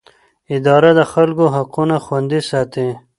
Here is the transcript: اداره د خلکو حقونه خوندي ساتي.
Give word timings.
اداره 0.55 0.91
د 0.99 1.01
خلکو 1.13 1.45
حقونه 1.55 1.95
خوندي 2.05 2.41
ساتي. 2.49 2.87